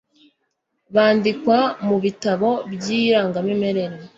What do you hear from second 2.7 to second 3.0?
by